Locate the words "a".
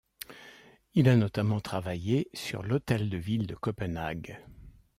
1.09-1.15